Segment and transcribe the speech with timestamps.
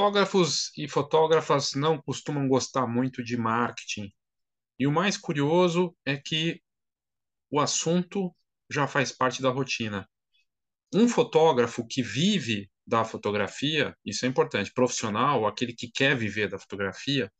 [0.00, 4.10] Fotógrafos e fotógrafas não costumam gostar muito de marketing.
[4.78, 6.58] E o mais curioso é que
[7.50, 8.34] o assunto
[8.70, 10.08] já faz parte da rotina.
[10.90, 16.58] Um fotógrafo que vive da fotografia, isso é importante, profissional, aquele que quer viver da
[16.58, 17.30] fotografia,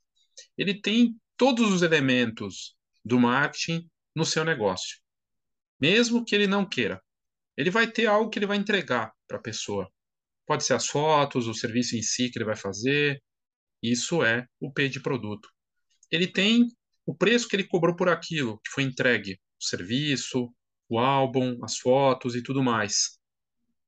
[0.54, 4.98] ele tem todos os elementos do marketing no seu negócio.
[5.80, 7.02] Mesmo que ele não queira.
[7.56, 9.90] Ele vai ter algo que ele vai entregar para a pessoa.
[10.50, 13.22] Pode ser as fotos, o serviço em si que ele vai fazer.
[13.80, 15.48] Isso é o P de produto.
[16.10, 16.66] Ele tem
[17.06, 20.52] o preço que ele cobrou por aquilo que foi entregue, o serviço,
[20.88, 23.20] o álbum, as fotos e tudo mais.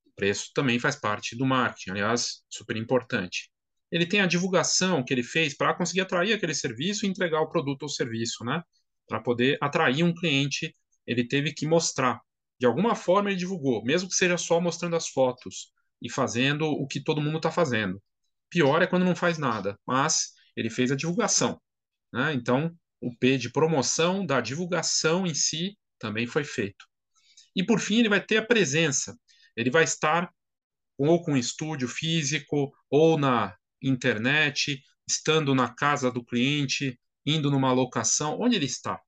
[0.06, 3.50] O preço também faz parte do marketing, aliás, super importante.
[3.90, 7.48] Ele tem a divulgação que ele fez para conseguir atrair aquele serviço e entregar o
[7.48, 8.62] produto ou serviço, né?
[9.08, 10.76] Para poder atrair um cliente,
[11.08, 12.20] ele teve que mostrar.
[12.56, 15.72] De alguma forma ele divulgou, mesmo que seja só mostrando as fotos
[16.03, 18.03] e fazendo o que todo mundo está fazendo.
[18.50, 21.61] Pior é quando não faz nada, mas ele fez a divulgação.
[22.12, 22.34] Né?
[22.34, 26.84] Então, o P de promoção da divulgação em si também foi feito.
[27.55, 29.17] E por fim, ele vai ter a presença.
[29.56, 30.31] Ele vai estar
[30.98, 37.72] ou com um estúdio físico, ou na internet, estando na casa do cliente, indo numa
[37.72, 39.00] locação, onde ele está,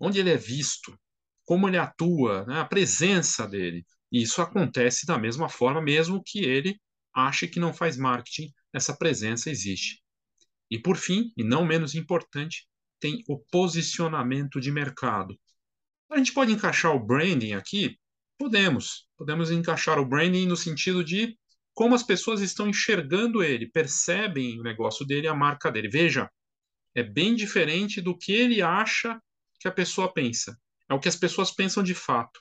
[0.00, 0.98] onde ele é visto,
[1.44, 2.60] como ele atua, né?
[2.60, 3.84] a presença dele.
[4.12, 6.80] E isso acontece da mesma forma, mesmo que ele
[7.14, 10.02] ache que não faz marketing, essa presença existe.
[10.70, 12.66] E por fim, e não menos importante,
[13.00, 15.38] tem o posicionamento de mercado.
[16.10, 17.98] A gente pode encaixar o branding aqui?
[18.38, 19.08] Podemos.
[19.16, 21.36] Podemos encaixar o branding no sentido de
[21.74, 25.88] como as pessoas estão enxergando ele, percebem o negócio dele, a marca dele.
[25.88, 26.30] Veja,
[26.94, 29.20] é bem diferente do que ele acha
[29.60, 30.58] que a pessoa pensa.
[30.88, 32.40] É o que as pessoas pensam de fato.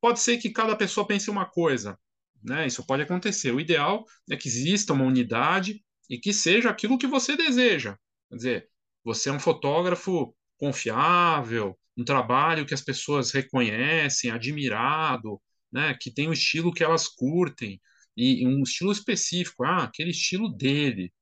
[0.00, 1.98] Pode ser que cada pessoa pense uma coisa,
[2.42, 2.66] né?
[2.66, 3.52] Isso pode acontecer.
[3.52, 7.96] O ideal é que exista uma unidade e que seja aquilo que você deseja.
[8.28, 8.68] Quer dizer,
[9.04, 15.40] você é um fotógrafo confiável, um trabalho que as pessoas reconhecem, admirado,
[15.72, 17.80] né, que tem um estilo que elas curtem
[18.16, 21.12] e um estilo específico, ah, aquele estilo dele.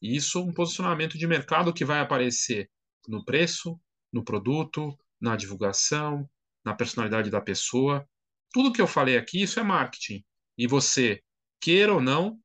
[0.00, 2.70] Isso é um posicionamento de mercado que vai aparecer
[3.08, 3.80] no preço,
[4.12, 6.28] no produto, na divulgação,
[6.64, 8.06] na personalidade da pessoa.
[8.54, 10.24] Tudo que eu falei aqui, isso é marketing.
[10.56, 11.20] E você,
[11.60, 12.38] queira ou não,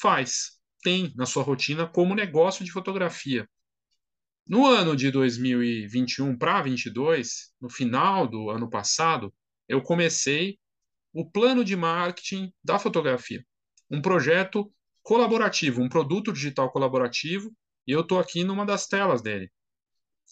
[0.00, 3.46] faz, tem na sua rotina como negócio de fotografia.
[4.46, 9.34] No ano de 2021 para 2022, no final do ano passado,
[9.68, 10.58] eu comecei
[11.12, 13.44] o plano de marketing da fotografia,
[13.90, 14.72] um projeto
[15.02, 17.54] colaborativo, um produto digital colaborativo,
[17.86, 19.52] e eu estou aqui numa das telas dele.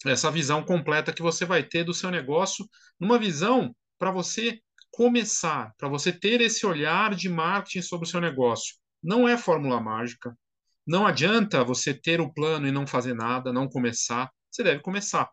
[0.03, 2.67] Essa visão completa que você vai ter do seu negócio,
[2.99, 4.59] numa visão para você
[4.91, 8.75] começar, para você ter esse olhar de marketing sobre o seu negócio.
[9.01, 10.37] Não é fórmula mágica,
[10.85, 14.31] não adianta você ter o plano e não fazer nada, não começar.
[14.49, 15.29] Você deve começar.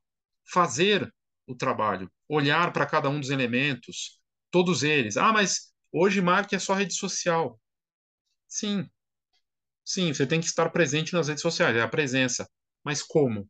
[0.52, 1.10] Fazer
[1.46, 5.16] o trabalho, olhar para cada um dos elementos, todos eles.
[5.16, 7.58] Ah, mas hoje marketing é só rede social.
[8.48, 8.88] Sim.
[9.84, 12.46] Sim, você tem que estar presente nas redes sociais, é a presença.
[12.84, 13.48] Mas como?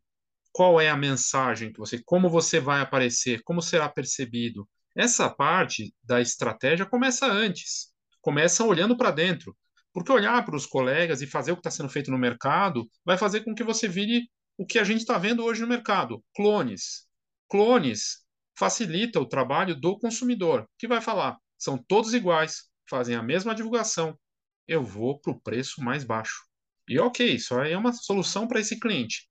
[0.53, 4.69] Qual é a mensagem que você, como você vai aparecer, como será percebido?
[4.97, 7.93] Essa parte da estratégia começa antes.
[8.21, 9.57] Começa olhando para dentro.
[9.93, 13.17] Porque olhar para os colegas e fazer o que está sendo feito no mercado vai
[13.17, 17.06] fazer com que você vire o que a gente está vendo hoje no mercado: clones.
[17.49, 18.25] Clones
[18.59, 24.19] facilita o trabalho do consumidor, que vai falar, são todos iguais, fazem a mesma divulgação,
[24.67, 26.45] eu vou para o preço mais baixo.
[26.89, 29.29] E ok, isso aí é uma solução para esse cliente.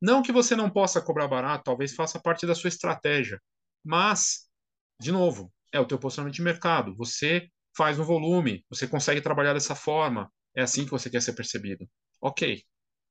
[0.00, 3.40] Não que você não possa cobrar barato, talvez faça parte da sua estratégia,
[3.84, 4.47] mas,
[5.00, 6.94] de novo, é o teu posicionamento de mercado.
[6.96, 11.34] Você faz no volume, você consegue trabalhar dessa forma, é assim que você quer ser
[11.34, 11.88] percebido.
[12.20, 12.62] Ok,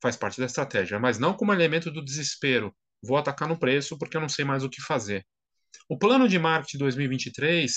[0.01, 2.75] faz parte da estratégia, mas não como elemento do desespero.
[3.01, 5.25] Vou atacar no preço porque eu não sei mais o que fazer.
[5.88, 7.71] O plano de marketing 2023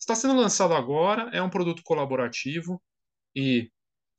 [0.00, 2.82] está sendo lançado agora, é um produto colaborativo
[3.34, 3.70] e,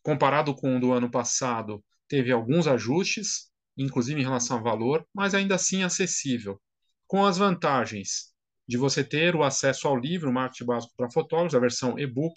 [0.03, 5.33] comparado com o do ano passado, teve alguns ajustes, inclusive em relação ao valor, mas
[5.33, 6.61] ainda assim acessível,
[7.07, 8.36] com as vantagens
[8.67, 12.33] de você ter o acesso ao livro Marketing Básico para Fotógrafos, a versão e-book,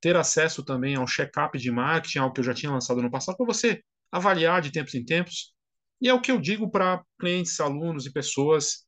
[0.00, 3.36] ter acesso também ao check-up de marketing, algo que eu já tinha lançado no passado,
[3.36, 5.54] para você avaliar de tempos em tempos.
[6.00, 8.84] E é o que eu digo para clientes, alunos e pessoas: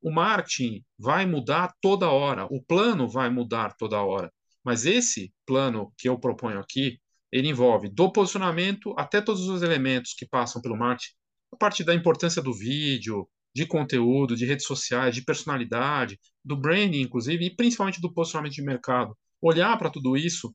[0.00, 4.30] o marketing vai mudar toda hora, o plano vai mudar toda hora.
[4.62, 7.00] Mas esse plano que eu proponho aqui,
[7.32, 11.14] ele envolve do posicionamento até todos os elementos que passam pelo marketing,
[11.52, 17.00] a partir da importância do vídeo, de conteúdo, de redes sociais, de personalidade, do branding,
[17.00, 19.18] inclusive, e principalmente do posicionamento de mercado.
[19.42, 20.54] Olhar para tudo isso,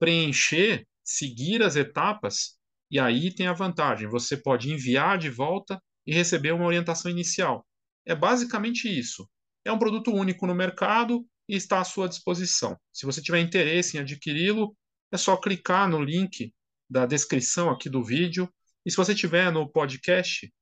[0.00, 2.58] preencher, seguir as etapas
[2.90, 7.64] E aí tem a vantagem: você pode enviar de volta e receber uma orientação inicial.
[8.04, 9.28] É basicamente isso.
[9.64, 12.76] É um produto único no mercado e está à sua disposição.
[12.92, 14.76] Se você tiver interesse em adquiri-lo,
[15.12, 16.52] é só clicar no link
[16.88, 18.52] da descrição aqui do vídeo.
[18.84, 20.52] E se você tiver no podcast,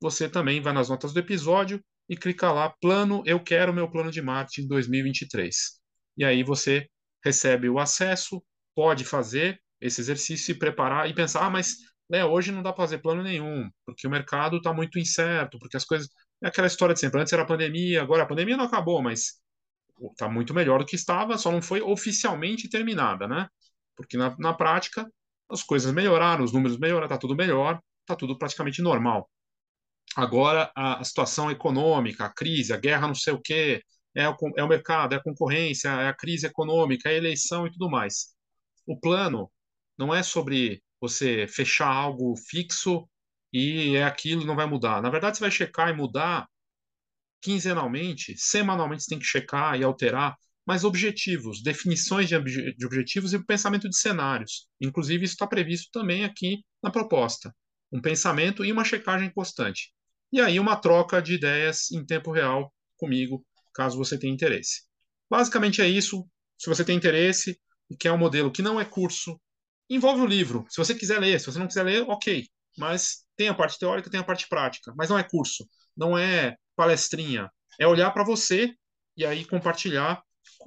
[0.00, 4.10] você também vai nas notas do episódio e clica lá plano, eu quero meu plano
[4.10, 5.56] de marketing 2023.
[6.16, 6.88] E aí você
[7.24, 8.42] recebe o acesso,
[8.74, 11.76] pode fazer esse exercício e preparar e pensar, ah, mas
[12.10, 15.76] né, hoje não dá para fazer plano nenhum, porque o mercado está muito incerto, porque
[15.76, 16.08] as coisas.
[16.42, 17.20] É aquela história de sempre.
[17.20, 19.40] Antes era pandemia, agora a pandemia não acabou, mas
[20.12, 23.48] está muito melhor do que estava, só não foi oficialmente terminada, né?
[23.96, 25.04] Porque na, na prática
[25.50, 29.28] as coisas melhoraram, os números melhoraram, está tudo melhor, está tudo praticamente normal.
[30.16, 33.82] Agora a, a, situação econômica, a crise, a guerra, não sei o quê,
[34.14, 37.66] é o, é o mercado, é a concorrência, é a crise econômica, é a eleição
[37.66, 38.34] e tudo mais.
[38.86, 39.50] O plano
[39.96, 43.08] não é sobre você fechar algo fixo
[43.52, 45.00] e é aquilo, não vai mudar.
[45.02, 46.48] Na verdade, você vai checar e mudar
[47.40, 53.32] quinzenalmente, semanalmente você tem que checar e alterar, mas objetivos, definições de, obje de objetivos
[53.32, 54.68] e pensamento de cenários.
[54.80, 57.54] Inclusive, isso está previsto também aqui na proposta.
[57.90, 59.92] Um pensamento e uma checagem constante.
[60.32, 63.44] E aí, uma troca de ideias em tempo real comigo,
[63.74, 64.82] caso você tenha interesse.
[65.30, 66.28] Basicamente é isso.
[66.58, 67.58] Se você tem interesse
[67.90, 69.40] e quer um modelo que não é curso,
[69.88, 70.66] envolve o livro.
[70.68, 72.46] Se você quiser ler, se você não quiser ler, ok.
[72.76, 74.92] Mas tem a parte teórica, tem a parte prática.
[74.96, 75.66] Mas não é curso,
[75.96, 77.50] não é palestrinha.
[77.78, 78.74] É olhar para você
[79.16, 80.22] e aí compartilhar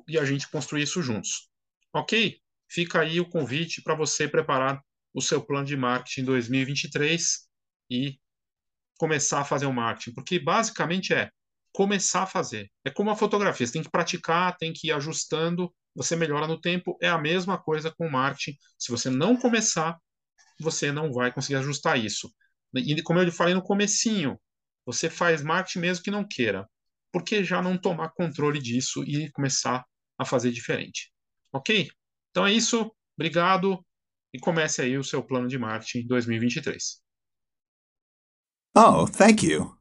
[0.07, 1.49] e a gente construir isso juntos.
[1.93, 2.37] Ok?
[2.69, 4.81] Fica aí o convite para você preparar
[5.13, 7.47] o seu plano de marketing 2023
[7.89, 8.17] e
[9.01, 10.13] começar a fazer o marketing.
[10.13, 11.31] Porque basicamente é
[11.73, 12.69] começar a fazer.
[12.85, 16.61] É como a fotografia, você tem que praticar, tem que ir ajustando, você melhora no
[16.61, 16.95] tempo.
[17.01, 18.55] É a mesma coisa com o marketing.
[18.77, 19.97] Se você não começar,
[20.59, 22.31] você não vai conseguir ajustar isso.
[22.75, 24.39] E como eu falei no comecinho,
[24.85, 26.69] você faz marketing mesmo que não queira.
[27.11, 29.83] Por que já não tomar controle disso e começar
[30.15, 31.11] a fazer diferente?
[31.51, 31.89] Ok?
[32.29, 32.95] Então é isso.
[33.17, 33.83] Obrigado
[34.31, 37.01] e comece aí o seu plano de marketing 2023.
[38.75, 39.75] Oh, thank you.